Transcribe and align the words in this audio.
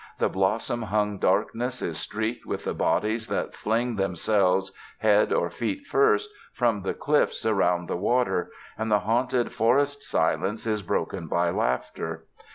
The 0.17 0.29
blossom 0.29 0.81
hung 0.81 1.19
darkness 1.19 1.79
is 1.79 1.95
streaked 1.99 2.43
with 2.47 2.63
the 2.63 2.73
bodies 2.73 3.27
that 3.27 3.53
fling 3.53 3.97
themselves, 3.97 4.71
head 4.97 5.31
or 5.31 5.51
feet 5.51 5.85
first, 5.85 6.27
from 6.51 6.81
the 6.81 6.95
cliffs 6.95 7.45
around 7.45 7.87
the 7.87 7.97
water, 7.97 8.49
and 8.79 8.89
the 8.91 9.01
haunted 9.01 9.53
forest 9.53 10.01
silence 10.01 10.65
is 10.65 10.81
broken 10.81 11.27
by 11.27 11.51
laughter. 11.51 12.25